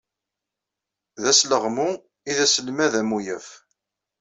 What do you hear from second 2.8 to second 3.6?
amuyaf.